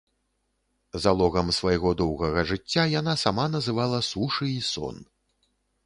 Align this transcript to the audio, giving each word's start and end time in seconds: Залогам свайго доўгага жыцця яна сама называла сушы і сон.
Залогам 1.03 1.51
свайго 1.59 1.93
доўгага 2.01 2.47
жыцця 2.55 2.83
яна 2.99 3.13
сама 3.25 3.45
называла 3.57 3.97
сушы 4.13 4.45
і 4.57 4.61
сон. 4.73 4.95